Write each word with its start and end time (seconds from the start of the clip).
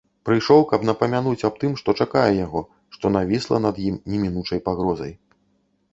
Прыйшоў, 0.27 0.61
каб 0.71 0.85
напамянуць 0.89 1.45
аб 1.49 1.59
тым, 1.65 1.75
што 1.83 1.95
чакае 2.05 2.25
яго, 2.45 2.61
што 2.97 3.05
навісла 3.19 3.57
над 3.69 3.75
ім 3.87 3.95
немінучай 4.15 4.59
пагрозай. 4.71 5.13